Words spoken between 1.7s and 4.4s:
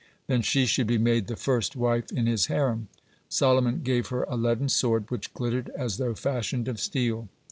wife in his harem. Solomon gave her a